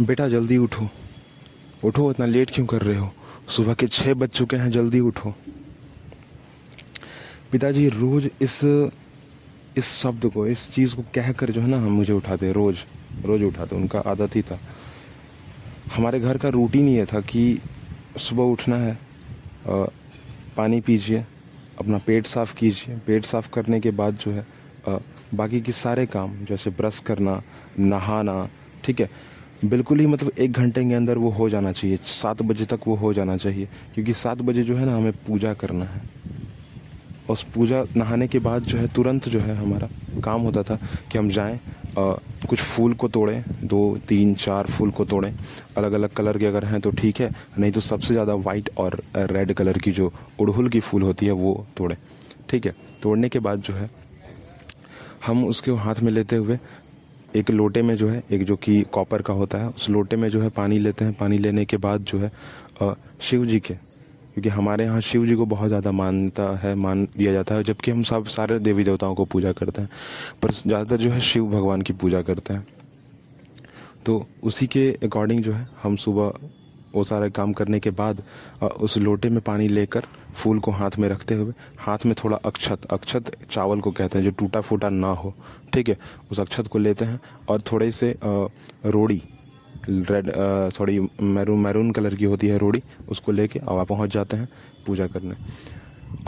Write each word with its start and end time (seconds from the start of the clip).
बेटा, 0.00 0.28
जल्दी 0.28 0.56
उठो। 0.56 0.88
उठो, 1.84 2.10
इतना 2.10 2.26
लेट 2.26 2.50
क्यों 2.50 2.66
कर 2.66 2.82
रहे 2.82 2.96
हो? 2.96 3.12
सुबह 3.48 3.74
के 3.74 3.86
छः 3.88 4.14
बज 4.14 4.28
चुके 4.28 4.56
हैं, 4.56 4.70
जल्दी 4.70 5.00
उठो। 5.00 5.34
पिताजी, 7.52 7.88
रोज 7.88 8.30
इस 8.42 8.60
इस 9.76 9.92
शब्द 9.92 10.26
को, 10.26 10.46
इस 10.46 10.70
चीज़ 10.72 10.94
को 10.96 11.02
कहकर 11.14 11.50
जो 11.50 11.60
है 11.60 11.68
ना, 11.68 11.76
हम 11.76 11.92
मुझे 11.92 12.12
उठाते, 12.12 12.52
रोज 12.52 12.76
रोज 13.24 13.42
उठाते, 13.42 13.76
उनका 13.76 13.98
आदत 14.00 14.36
ही 14.36 14.42
था। 14.42 14.58
हमारे 15.96 16.20
घर 16.20 16.38
का 16.38 16.48
रूटीन 16.48 16.88
ये 16.88 17.04
था 17.04 17.20
कि 17.20 17.58
सुबह 18.18 18.42
उठना 18.42 18.76
है 18.76 18.98
पानी 20.56 20.80
पीजिए, 20.80 21.24
अपना 21.78 21.98
पेट 21.98 22.26
साफ़ 22.26 22.54
कीजिए। 22.54 22.96
पेट 23.06 23.24
साफ़ 23.24 23.50
करने 23.50 23.80
के 23.80 23.90
बाद 23.92 24.16
जो 24.16 24.30
है 24.32 24.46
बाकी 25.34 25.60
के 25.60 25.72
सारे 25.72 26.06
काम, 26.06 26.44
जैसे 26.44 26.70
ब्रश 26.70 27.00
करना, 27.00 27.42
नहाना, 27.78 28.48
ठीक 28.84 29.00
है 29.00 29.08
बिल्कुल 29.64 30.00
ही 30.00 30.06
मतलब 30.06 30.38
एक 30.38 30.52
घंटे 30.52 30.84
के 30.84 30.94
अंदर 30.94 31.18
वो 31.18 31.30
हो 31.30 31.48
जाना 31.50 31.72
चाहिए 31.72 31.96
सात 31.96 32.42
बजे 32.42 32.64
तक 32.64 32.80
वो 32.86 32.94
हो 32.94 33.12
जाना 33.14 33.36
चाहिए 33.36 33.68
क्योंकि 33.94 34.12
सात 34.12 34.42
बजे 34.42 34.62
जो 34.62 34.76
है 34.76 34.86
ना 34.86 34.96
हमें 34.96 35.12
पूजा 35.26 35.52
करना 35.54 35.84
है। 35.84 36.02
उस 37.30 37.42
पूजा 37.54 37.82
नहाने 37.96 38.28
के 38.28 38.38
बाद 38.38 38.62
जो 38.62 38.78
है 38.78 38.86
तुरंत 38.88 39.28
जो 39.28 39.40
है 39.40 39.54
हमारा 39.56 39.88
काम 40.24 40.40
होता 40.40 40.62
था 40.62 40.78
कि 41.12 41.18
हम 41.18 41.28
जाएँ 41.28 41.58
आ, 41.98 42.12
कुछ 42.48 42.60
फूल 42.60 42.94
को 42.94 43.08
तोड़ें 43.08 43.42
दो 43.64 43.80
तीन 44.08 44.34
चार 44.34 44.66
फूल 44.66 44.90
को 44.90 45.04
तोड़ें 45.04 45.32
अलग 45.76 45.92
अलग 45.92 46.12
कलर 46.12 46.38
के 46.38 46.46
अगर 46.46 46.64
हैं 46.64 46.80
तो 46.80 46.90
ठीक 46.90 47.20
है 47.20 47.30
नहीं 47.58 47.72
तो 47.72 47.80
सबसे 47.80 48.14
ज़्यादा 48.14 48.34
वाइट 48.34 48.70
और 48.78 49.00
रेड 49.16 49.52
कलर 49.52 49.78
की 49.78 49.92
जो 49.92 50.12
उड़हुल 50.40 50.68
की 50.68 50.80
फूल 50.80 51.02
होती 51.02 51.26
है 51.26 51.32
वो 51.32 51.66
तोड़ें। 51.76 51.96
ठीक 52.50 52.66
है 52.66 52.74
तोड़ने 53.02 53.28
के 53.28 53.38
बाद 53.38 53.60
जो 53.60 53.74
है 53.74 53.90
हम 55.26 55.44
उसके 55.44 55.70
हाथ 55.70 56.00
में 56.02 56.12
लेते 56.12 56.36
हुए 56.36 56.58
एक 57.28 57.50
लोटे 57.50 57.82
में 57.82 57.94
जो 57.96 58.08
है, 58.08 58.22
एक 58.30 58.44
जो 58.44 58.56
कि 58.56 58.80
कॉपर 58.92 59.22
का 59.22 59.34
होता 59.34 59.58
है, 59.58 59.68
उस 59.68 59.88
लोटे 59.90 60.16
में 60.16 60.28
जो 60.30 60.40
है 60.42 60.48
पानी 60.50 60.78
लेते 60.78 61.04
हैं। 61.04 61.14
पानी 61.14 61.38
लेने 61.38 61.64
के 61.64 61.76
बाद 61.76 62.04
जो 62.04 62.18
है 62.18 62.30
शिव 63.20 63.44
जी 63.46 63.58
के, 63.60 63.74
क्योंकि 63.74 64.48
हमारे 64.48 64.84
यहाँ 64.84 65.00
शिव 65.00 65.26
जी 65.26 65.34
को 65.34 65.46
बहुत 65.46 65.68
ज़्यादा 65.68 65.92
मानता 65.92 66.44
है, 66.58 66.74
मान 66.76 67.04
दिया 67.16 67.32
जाता 67.32 67.54
है, 67.54 67.62
जबकि 67.64 67.90
हम 67.90 68.02
सब, 68.02 68.24
सारे 68.26 68.58
देवी 68.58 68.84
देवताओं 68.84 69.14
को 69.14 69.24
पूजा 69.24 69.52
करते 69.52 69.82
हैं। 69.82 69.88
पर 70.42 70.50
ज़्यादातर 70.52 70.96
जो 70.96 71.10
है 71.10 71.20
शिव 71.22 71.46
भगवान 71.50 71.82
की 71.82 71.92
पूजा 71.94 72.22
करते 72.22 72.54
हैं। 72.54 72.66
तो 74.06 74.26
उसी 74.42 74.66
के 74.66 74.90
अकॉर्डिंग 75.04 75.42
जो 75.42 75.52
है, 75.52 75.68
हम 75.82 75.96
सुबह 75.96 76.32
वो 76.96 77.04
सारे 77.04 77.30
काम 77.30 77.52
करने 77.52 77.80
के 77.80 77.90
बाद 77.92 78.22
उस 78.62 78.96
लोटे 78.98 79.30
में 79.30 79.40
पानी 79.40 79.68
लेकर 79.68 80.04
फूल 80.34 80.58
को 80.60 80.70
हाथ 80.70 80.98
में 80.98 81.08
रखते 81.08 81.34
हुए, 81.34 81.52
हाथ 81.78 82.06
में 82.06 82.14
थोड़ा 82.24 82.36
अक्षत 82.46 82.84
अक्षत 82.90 83.30
चावल 83.50 83.80
को 83.80 83.90
कहते 83.90 84.18
हैं, 84.18 84.24
जो 84.24 84.30
टूटा 84.32 84.60
फूटा 84.60 84.88
ना 84.90 85.08
हो, 85.12 85.34
ठीक 85.72 85.88
है? 85.88 85.96
उस 86.30 86.40
अक्षत 86.40 86.66
को 86.66 86.78
लेते 86.78 87.04
हैं 87.04 87.20
और 87.48 87.60
थोड़े 87.72 87.90
से 87.92 88.14
रोड़ी, 88.24 89.22
रेड 89.90 90.30
थोड़ी 90.78 90.98
मैरून 91.22 91.60
मैरून 91.60 91.90
कलर 91.92 92.14
की 92.14 92.24
होती 92.24 92.48
है 92.48 92.58
रोड़ी, 92.58 92.82
उसको 93.08 93.32
लेके 93.32 93.58
और 93.58 93.84
पहुँच 93.84 94.12
जाते 94.12 94.36
हैं 94.36 94.48
पूजा 94.86 95.06
करने। 95.06 95.34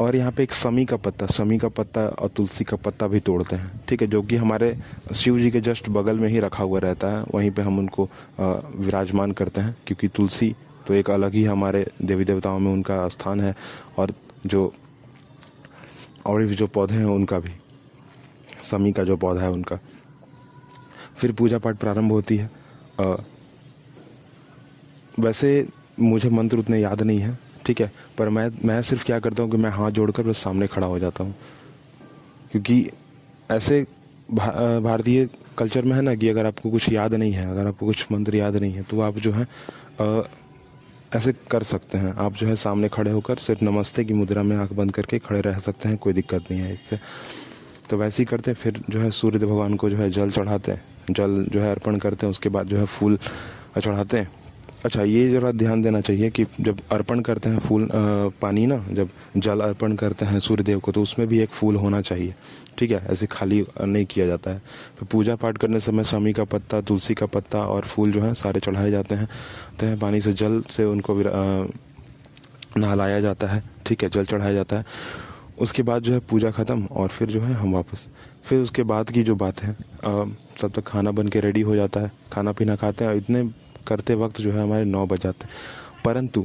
और 0.00 0.16
यहाँ 0.16 0.32
पे 0.32 0.42
एक 0.42 0.52
समी 0.52 0.84
का 0.84 0.96
पत्ता 0.96 1.26
समी 1.26 1.58
का 1.58 1.68
पत्ता 1.68 2.00
और 2.00 2.28
तुलसी 2.28 2.64
का 2.64 2.76
पत्ता 2.76 3.06
भी 3.06 3.20
तोड़ते 3.20 3.56
हैं। 3.56 3.80
ठीक 3.88 4.02
है 4.02 4.06
जो 4.08 4.22
कि 4.22 4.36
हमारे 4.36 4.76
शिव 5.14 5.38
जी 5.38 5.50
के 5.50 5.60
जस्ट 5.60 5.88
बगल 5.88 6.18
में 6.18 6.28
ही 6.28 6.38
रखा 6.40 6.64
हुआ 6.64 6.80
रहता 6.80 7.08
है 7.10 7.24
वहीं 7.34 7.50
पे 7.50 7.62
हम 7.62 7.78
उनको 7.78 8.08
विराजमान 8.40 9.32
करते 9.32 9.60
हैं 9.60 9.76
क्योंकि 9.86 10.08
तुलसी 10.08 10.54
तो 10.86 10.94
एक 10.94 11.10
अलग 11.10 11.34
ही 11.34 11.44
हमारे 11.44 11.84
देवी 12.02 12.24
देवताओं 12.24 12.58
में 12.58 12.72
उनका 12.72 13.08
स्थान 13.08 13.40
है 13.40 13.54
और 13.98 14.12
जो 14.46 14.72
और 16.26 16.44
भी 16.44 16.54
जो 16.54 16.66
पौधे 16.66 16.94
हैं 16.94 17.04
उनका 17.04 17.38
भी 17.38 17.50
समी 18.62 18.92
का 18.92 19.04
जो 19.04 19.16
पौधा 19.16 19.42
है 19.42 19.50
उनका। 19.50 19.78
फिर 21.16 21.32
पूजा 21.32 21.58
पाठ 21.58 21.76
प्रारंभ 21.76 22.12
होती 22.12 22.36
है। 22.36 22.50
आ, 23.00 23.14
वैसे 25.18 25.66
मुझे 26.00 26.30
मंत्र 26.30 26.58
उतने 26.58 26.80
याद 26.80 27.02
नहीं 27.02 27.18
है 27.18 27.38
ठीक 27.68 27.80
है 27.80 27.90
पर 28.18 28.28
मैं 28.28 28.50
मैं 28.64 28.80
सिर्फ़ 28.82 29.04
क्या 29.04 29.18
करता 29.20 29.42
हूँ 29.42 29.50
कि 29.50 29.56
मैं 29.56 29.70
हाथ 29.70 29.90
जोड़कर 29.90 30.22
बस 30.22 30.38
सामने 30.38 30.66
खड़ा 30.66 30.86
हो 30.86 30.98
जाता 30.98 31.24
हूँ। 31.24 31.34
क्योंकि 32.52 32.90
ऐसे 33.50 33.86
भा, 34.28 34.78
भारतीय 34.80 35.28
कल्चर 35.58 35.84
में 35.84 35.94
है 35.96 36.02
ना 36.02 36.14
कि 36.14 36.28
अगर 36.28 36.46
आपको 36.46 36.70
कुछ 36.70 36.88
याद 36.92 37.14
नहीं 37.14 37.32
है 37.32 37.48
अगर 37.50 37.66
आपको 37.66 37.86
कुछ 37.86 38.06
मंत्र 38.12 38.36
याद 38.36 38.56
नहीं 38.56 38.72
है 38.72 38.82
तो 38.82 39.00
आप 39.00 39.18
जो 39.18 39.32
है 39.32 39.46
आ, 40.00 40.22
ऐसे 41.16 41.32
कर 41.50 41.62
सकते 41.62 41.98
हैं। 41.98 42.12
आप 42.16 42.34
जो 42.34 42.46
है 42.46 42.54
सामने 42.56 42.88
खड़े 42.88 43.10
होकर 43.10 43.36
सिर्फ़ 43.38 43.64
नमस्ते 43.64 44.04
की 44.04 44.14
मुद्रा 44.14 44.42
में 44.42 44.56
आँख 44.56 44.72
बंद 44.72 44.92
करके 44.92 45.18
खड़े 45.18 45.40
रह 45.40 45.58
सकते 45.58 45.88
हैं 45.88 45.98
कोई 45.98 46.12
दिक्कत 46.12 46.50
नहीं 46.50 46.60
है 46.60 46.72
इससे। 46.74 46.98
तो 47.90 47.96
वैसे 47.96 48.22
ही 48.22 48.26
करते 48.26 48.50
हैं 48.50 48.58
फिर 48.58 48.82
जो 48.90 49.00
है 49.00 49.10
सूर्य 49.10 49.38
भगवान 49.38 49.76
को 49.76 49.90
जो 49.90 49.96
है 49.96 50.10
जल 50.10 50.30
चढ़ाते 50.30 50.72
हैं। 50.72 50.82
जल 51.10 51.44
जो 51.50 51.60
है 51.60 51.70
अर्पण 51.70 51.98
करते 51.98 52.26
हैं 52.26 52.30
उसके 52.30 52.48
बाद 52.48 52.66
जो 52.66 52.78
है 52.78 52.84
फूल 52.86 53.18
चढ़ाते 53.80 54.18
हैं। 54.18 54.30
अच्छा 54.84 55.02
ये 55.02 55.28
ज़रा 55.28 55.50
ध्यान 55.52 55.82
देना 55.82 56.00
चाहिए 56.00 56.28
कि 56.30 56.44
जब 56.60 56.80
अर्पण 56.92 57.20
करते 57.20 57.50
हैं 57.50 57.58
फूल 57.58 57.82
आ, 57.84 58.28
पानी 58.42 58.66
ना 58.66 58.76
जब 58.90 59.08
जल 59.36 59.60
अर्पण 59.60 59.94
करते 59.96 60.24
हैं 60.24 60.38
सूर्य 60.40 60.62
देव 60.62 60.80
को 60.80 60.92
तो 60.92 61.02
उसमें 61.02 61.26
भी 61.28 61.38
एक 61.40 61.48
फूल 61.50 61.76
होना 61.76 62.00
चाहिए। 62.00 62.34
ठीक 62.78 62.90
है? 62.90 63.02
ऐसे 63.10 63.26
खाली 63.26 63.64
नहीं 63.80 64.04
किया 64.06 64.26
जाता 64.26 64.50
है। 64.50 64.58
फिर 64.98 65.08
पूजा 65.12 65.36
पाठ 65.36 65.58
करने 65.58 65.80
समय 65.80 66.04
स्वामी 66.04 66.32
का 66.32 66.44
पत्ता 66.44 66.80
तुलसी 66.80 67.14
का 67.14 67.26
पत्ता 67.26 67.58
और 67.60 67.84
फूल 67.84 68.12
जो 68.12 68.22
है 68.22 68.32
सारे 68.34 68.60
चढ़ाए 68.60 68.90
जाते 68.90 69.14
हैं। 69.14 69.28
तो 69.80 69.96
पानी 69.98 70.20
से 70.20 70.32
जल 70.32 70.62
से 70.70 70.84
उनको 70.84 71.14
नहलाया 72.78 73.20
जाता 73.20 73.46
है। 73.46 73.62
ठीक 73.86 74.02
है? 74.02 74.08
जल 74.08 74.24
चढ़ाया 74.24 74.52
जाता 74.54 74.76
है। 74.76 74.84
उसके 75.60 75.82
बाद 75.82 76.02
जो 76.02 76.12
है 76.12 76.18
पूजा 76.30 76.50
ख़त्म 76.50 76.84
और 76.92 77.08
फिर 77.08 77.28
जो 77.28 77.40
है 77.40 77.54
हम 77.54 77.72
वापस। 77.74 78.06
फिर 78.44 78.60
उसके 78.60 78.82
बाद 78.84 79.10
की 79.10 79.22
जो 79.22 79.34
बात 79.36 79.62
है 79.62 79.72
तब 80.02 80.70
तक 80.74 80.84
खाना 80.86 81.10
बन 81.10 81.28
के 81.28 81.40
रेडी 81.40 81.60
हो 81.60 81.74
जाता 81.76 82.00
है। 82.00 82.12
खाना 82.32 82.52
पीना 82.52 82.76
खाते 82.76 83.04
हैं 83.04 83.14
इतने 83.16 83.42
करते 83.88 84.14
वक्त 84.14 84.40
जो 84.40 84.52
है 84.52 84.62
हमारे 84.62 84.84
नौ 84.84 85.06
बज 85.06 85.20
जाते 85.20 85.46
परंतु 86.04 86.44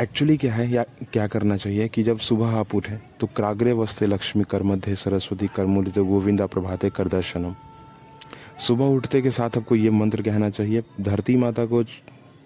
एक्चुअली 0.00 0.36
क्या 0.36 0.54
है 0.54 0.68
या 0.70 0.82
क्या 1.12 1.26
करना 1.26 1.56
चाहिए 1.56 1.88
कि 1.88 2.02
जब 2.02 2.18
सुबह 2.20 2.56
आप 2.56 2.74
उठे 2.74 2.98
तो 3.20 3.26
क्राग्रे 3.36 3.72
वस्ते 3.72 4.06
लक्ष्मी 4.06 4.44
कर 4.44 4.62
मध्य 4.62 4.94
सरस्वती 4.96 5.46
कर 5.56 5.66
मूलित 5.66 5.98
गोविंदा 6.00 6.46
प्रभाते 6.46 6.90
कर 6.90 7.08
दर्शनम। 7.08 7.54
सुबह 8.58 8.84
उठते 8.86 9.20
के 9.22 9.30
साथ 9.30 9.56
आपको 9.56 9.76
ये 9.76 9.90
मंत्र 9.90 10.22
कहना 10.22 10.50
चाहिए, 10.50 10.82
धरती 11.00 11.36
माता 11.36 11.64
को 11.66 11.82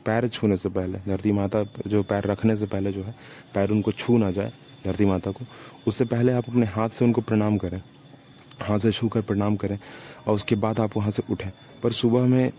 पैर 0.07 0.29
छूने 0.29 0.57
से 0.57 0.69
पहले, 0.69 0.99
धरती 0.99 1.33
माता 1.33 1.63
जो 1.87 2.03
पैर 2.03 2.25
रखने 2.27 2.57
से 2.57 2.67
पहले 2.67 2.93
जो 2.93 3.03
है, 3.03 3.15
पैर 3.55 3.71
उनको 3.71 3.93
छू 3.93 4.19
ना 4.19 4.31
जाए 4.31 4.53
धरती 4.85 5.05
माता 5.05 5.31
को, 5.31 5.45
उससे 5.87 6.05
पहले 6.05 6.33
आप 6.33 6.49
अपने 6.49 6.67
हाथ 6.67 6.89
से 6.89 7.05
उनको 7.05 7.21
प्रणाम 7.21 7.57
करें। 7.59 7.81
हाथ 8.63 8.79
से 8.79 8.93
छू 8.93 9.09
कर 9.09 9.21
प्रणाम 9.23 9.57
करें 9.57 9.79
और 10.27 10.35
उसके 10.35 10.55
बाद 10.57 10.81
आप 10.81 10.97
वहाँ 10.97 11.11
से 11.11 11.23
उठें। 11.31 11.51
पर 11.83 11.93
सुबह 11.93 12.27
में 12.27 12.53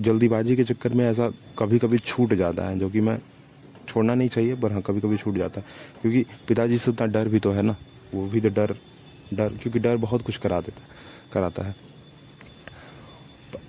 जल्दीबाजी 0.00 0.56
के 0.56 0.64
चक्कर 0.64 0.94
में 0.94 1.04
ऐसा 1.04 1.30
कभी 1.58 1.78
कभी 1.78 1.98
छूट 1.98 2.34
जाता 2.34 2.68
है 2.68 2.78
जो 2.78 2.88
कि 2.90 3.00
मैं 3.00 3.18
छोड़ना 3.88 4.14
नहीं 4.14 4.28
चाहिए 4.28 4.54
पर 4.54 4.72
हाँ 4.72 4.82
कभी 4.82 5.00
कभी 5.00 5.16
छूट 5.16 5.36
जाता 5.36 5.60
है। 5.60 5.66
क्योंकि 6.02 6.24
पिताजी 6.48 6.78
से 6.78 6.90
उतना 6.90 7.06
डर 7.08 7.28
भी 7.28 7.38
तो 7.38 7.52
है 7.52 7.62
ना। 7.62 7.76
वो 8.14 8.26
भी 8.28 8.40
तो 8.40 8.48
डर 8.50 8.74
डर 9.34 9.56
क्योंकि 9.62 9.78
डर 9.78 9.96
बहुत 9.96 10.22
कुछ 10.22 10.36
करा 10.36 10.60
देता 10.60 10.82
कराता 11.32 11.62
है। 11.62 11.74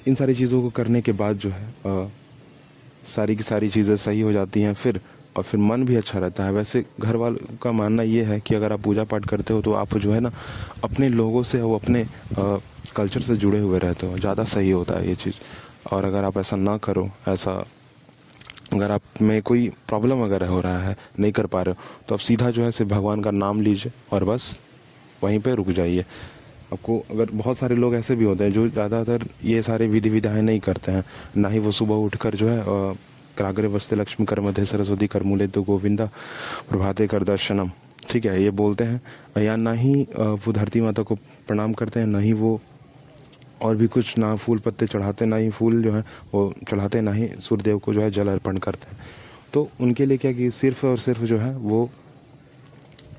इन 0.08 0.16
सारी 0.16 0.34
चीज़ों 0.36 0.62
को 0.62 0.70
करने 0.70 1.02
के 1.02 1.12
बाद 1.14 1.38
जो 1.38 1.50
है 1.50 1.68
आ, 1.88 2.08
सारी 3.06 3.36
की 3.36 3.44
सारी 3.44 3.70
चीज़ें 3.70 3.96
सही 3.98 4.22
हो 4.22 4.32
जाती 4.34 4.62
हैं 4.62 4.74
फिर 4.74 5.00
और 5.38 5.44
फिर 5.44 5.60
मन 5.60 5.84
भी 5.86 5.96
अच्छा 5.96 6.20
रहता 6.20 6.44
है। 6.44 6.52
वैसे 6.52 6.84
घर 7.00 7.16
वालों 7.16 7.58
का 7.62 7.72
मानना 7.72 8.04
ये 8.04 8.24
है 8.24 8.40
कि 8.40 8.56
अगर 8.56 8.74
आप 8.74 8.82
पूजा 8.84 9.04
पाठ 9.04 9.26
करते 9.26 9.54
हो 9.54 9.62
तो 9.62 9.74
आप 9.74 9.98
जो 9.98 10.12
है 10.12 10.20
ना 10.20 10.32
अपने 10.84 11.10
लोगों 11.10 11.44
से 11.44 11.62
वो 11.62 11.76
अपने 11.76 12.04
आ, 12.04 12.58
कल्चर 12.96 13.22
से 13.22 13.36
जुड़े 13.38 13.60
हुए 13.60 13.80
रहते 13.80 14.08
हो। 14.08 14.18
ज़्यादा 14.20 14.44
सही 14.46 14.72
होता 14.72 15.00
है 15.00 15.08
ये 15.10 15.16
चीज़। 15.16 15.36
और 15.88 16.06
अगर 16.06 16.24
आप 16.24 16.38
ऐसा 16.38 16.56
ना 16.58 16.78
करो, 16.80 17.10
ऐसा, 17.28 17.52
अगर 18.74 18.92
आप 18.92 19.02
में 19.22 19.42
कोई 19.42 19.68
प्रॉब्लम 19.88 20.24
अगर 20.24 20.46
हो 20.46 20.60
रहा 20.62 20.80
है, 20.80 20.96
नहीं 21.20 21.32
कर 21.32 21.46
पा 21.48 21.62
रहे 21.62 21.74
हो 21.74 22.04
तो 22.08 22.16
आप 22.16 22.22
सीधा 22.22 22.50
जो 22.52 22.64
है 22.64 22.72
सिर्फ़ 22.72 22.92
भगवान 22.92 23.22
का 23.22 23.32
नाम 23.34 23.62
लीजिए 23.62 23.92
और 24.14 24.24
बस 24.26 24.60
वहीं 25.22 25.40
पे 25.40 25.54
रुक 25.56 25.70
जाइए। 25.72 26.06
आपको 26.74 26.98
अगर 27.12 27.30
बहुत 27.34 27.58
सारे 27.58 27.76
लोग 27.76 27.96
ऐसे 27.96 28.16
भी 28.16 28.26
होते 28.26 28.44
हैं 28.44 28.52
जो 28.54 28.68
ज़्यादातर 28.70 29.26
ये 29.46 29.62
सारे 29.62 29.88
विधि 29.88 30.10
विधाएँ 30.10 30.42
नहीं 30.42 30.60
करते 30.60 30.92
हैं, 30.92 31.04
ना 31.38 31.50
ही 31.50 31.60
वो 31.60 31.72
सुबह 31.72 31.96
उठकर 31.96 32.36
जो 32.36 32.50
है 32.50 32.96
क्राग्रे 33.38 33.68
वस्ते 33.68 33.96
लक्ष्मी 33.96 34.26
कर 34.26 34.40
मध्य 34.42 34.66
सरस्वती 34.66 35.08
कर 35.08 35.24
मूले 35.24 35.48
तो 35.48 35.64
गोविंदा, 35.64 36.06
प्रभाते 36.70 37.08
कर 37.08 37.24
दर्शनम। 37.24 37.72
ठीक 38.10 38.26
है, 38.26 38.42
ये 38.44 38.50
बोलते 38.52 38.84
हैं। 38.84 39.42
या 39.44 39.56
ना 39.56 39.72
ही 39.74 39.94
वो 40.14 40.52
धरती 40.54 40.82
माता 40.82 41.04
को 41.04 41.16
प्रणाम 41.48 41.74
करते 41.74 42.00
हैं, 42.00 42.08
ना 42.08 42.20
ही 42.20 42.34
वो 42.34 42.60
और 43.62 43.76
भी 43.76 43.88
कुछ 43.88 44.18
ना 44.18 44.36
फूल 44.36 44.60
पत्ते 44.60 44.88
चढ़ाते, 44.88 45.26
ना 45.26 45.36
ही 45.36 45.50
फूल 45.50 45.82
जो 45.84 45.92
है, 45.92 46.04
वो 46.34 46.54
चढ़ाते, 46.70 47.02
ना 47.02 47.12
ही 47.14 47.30
सूर्यदेव 47.40 47.78
को 47.78 47.94
जो 47.94 48.02
है 48.02 48.12
जल 48.12 48.28
अर्पण 48.28 48.58
करते 48.58 48.92
हैं। 48.92 48.98
तो 49.54 49.70
उनके 49.82 50.06
लिए 50.06 50.18
क्या 50.18 50.32
कि 50.32 50.50
सिर्फ़ 50.52 50.86
और 50.86 50.98
सिर्फ़ 50.98 51.24
जो 51.24 51.38
है, 51.38 51.54
वो 51.54 51.90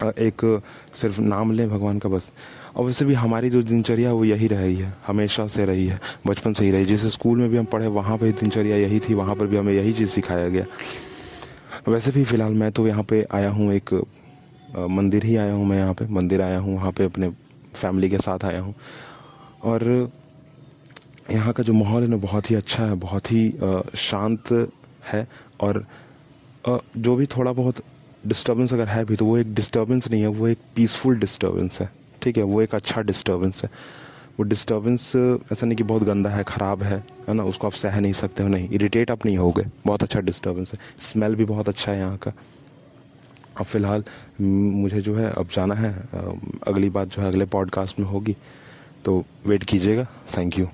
एक 0.02 0.62
सिर्फ़ 0.94 1.20
नाम 1.20 1.52
लें 1.52 1.68
भगवान 1.70 1.98
का 1.98 2.08
बस। 2.08 2.30
और 2.76 2.84
वैसे 2.84 3.04
भी 3.04 3.14
हमारी 3.14 3.50
जो 3.50 3.62
दिनचर्या, 3.62 4.12
वो 4.12 4.24
यही 4.24 4.46
रही 4.46 4.76
है, 4.76 4.92
हमेशा 5.06 5.46
से 5.46 5.64
रही 5.66 5.86
है, 5.86 6.00
बचपन 6.26 6.52
से 6.52 6.64
ही 6.64 6.70
रही 6.70 6.84
जिस 6.84 7.06
स्कूल 7.12 7.38
में 7.38 7.48
भी 7.50 7.56
हम 7.56 7.64
पढ़े, 7.64 7.86
वहाँ 7.86 8.18
पर 8.18 8.30
दिनचर्या 8.32 8.76
यही 8.76 9.00
थी, 9.00 9.14
वहाँ 9.14 9.34
पर 9.34 9.46
भी 9.46 9.56
हमें 9.56 9.72
यही 9.72 9.92
चीज़ 9.92 10.10
सिखाया 10.10 10.48
गया। 10.48 10.64
वैसे 11.88 12.10
भी 12.10 12.24
फ़िलहाल 12.24 12.52
मैं 12.52 12.70
तो 12.72 12.86
यहाँ 12.86 13.02
पे 13.02 13.26
आया 13.32 13.50
हूँ, 13.50 13.72
एक 13.72 13.94
मंदिर 14.76 15.24
ही 15.24 15.36
आया 15.36 15.52
हूँ 15.52 15.66
मैं 15.66 15.78
यहाँ 15.78 15.94
पे, 15.94 16.06
मंदिर 16.06 16.42
आया 16.42 16.58
हूँ, 16.58 16.74
वहाँ 16.74 16.92
पे 16.92 17.04
अपने 17.04 17.28
फैमिली 17.74 18.10
के 18.10 18.18
साथ 18.18 18.44
आया 18.44 18.60
हूँ। 18.60 18.74
और 19.64 20.10
यहाँ 21.30 21.52
का 21.52 21.62
जो 21.62 21.72
माहौल 21.72 22.02
है 22.02 22.08
ना, 22.08 22.16
बहुत 22.16 22.50
ही 22.50 22.54
अच्छा 22.56 22.84
है, 22.84 22.94
बहुत 22.96 23.30
ही 23.32 23.52
शांत 23.98 24.52
है 25.04 25.26
और 25.60 25.84
जो 26.64 27.14
भी 27.16 27.26
थोड़ा 27.26 27.52
बहुत 27.52 27.82
डिस्टर्बेंस 28.26 28.72
अगर 28.74 28.88
है 28.88 29.04
भी 29.04 29.16
तो 29.16 29.24
वो 29.24 29.36
एक 29.38 29.54
डिस्टर्बेंस 29.54 30.10
नहीं 30.10 30.20
है, 30.22 30.28
वो 30.28 30.48
एक 30.48 30.58
पीसफुल 30.76 31.18
डिस्टर्बेंस 31.20 31.80
है, 31.80 31.90
ठीक 32.22 32.36
है? 32.36 32.42
वो 32.42 32.62
एक 32.62 32.74
अच्छा 32.74 33.00
डिस्टर्बेंस 33.02 33.62
है। 33.64 33.70
वो 34.38 34.44
डिस्टर्बेंस 34.44 35.12
ऐसा 35.52 35.66
नहीं 35.66 35.76
कि 35.76 35.82
बहुत 35.82 36.02
गंदा 36.04 36.30
है, 36.30 36.42
ख़राब 36.44 36.82
है 36.82 36.98
है 37.28 37.34
ना? 37.34 37.44
उसको 37.44 37.66
आप 37.66 37.72
सह 37.74 38.00
नहीं 38.00 38.12
सकते 38.14 38.42
हो, 38.42 38.48
नहीं। 38.48 38.68
इरिटेट 38.70 39.10
आप 39.10 39.26
नहीं 39.26 39.36
होगे, 39.38 39.64
बहुत 39.86 40.02
अच्छा 40.02 40.20
डिस्टर्बेंस 40.20 40.72
है। 40.72 40.78
स्मेल 41.02 41.34
भी 41.34 41.44
बहुत 41.44 41.68
अच्छा 41.68 41.92
है 41.92 41.98
यहाँ 41.98 42.16
का। 42.16 42.32
अब 43.56 43.64
फ़िलहाल 43.64 44.04
मुझे 44.40 45.00
जो 45.00 45.14
है, 45.16 45.30
अब 45.30 45.48
जाना 45.52 45.74
है 45.74 45.92
अगली 46.66 46.90
बात 46.90 47.08
जो 47.08 47.22
है, 47.22 47.28
अगले 47.28 47.44
पॉडकास्ट 47.46 47.98
में 48.00 48.06
होगी 48.06 48.36
तो 49.04 49.24
वेट 49.46 49.64
कीजिएगा। 49.64 50.06
Thank 50.36 50.58
you 50.58 50.66